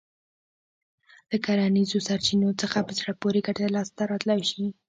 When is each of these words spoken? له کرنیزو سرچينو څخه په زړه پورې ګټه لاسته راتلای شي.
له 1.29 1.37
کرنیزو 1.45 1.99
سرچينو 2.07 2.49
څخه 2.61 2.77
په 2.87 2.91
زړه 2.99 3.11
پورې 3.21 3.39
ګټه 3.47 3.65
لاسته 3.75 4.01
راتلای 4.11 4.41
شي. 4.49 4.63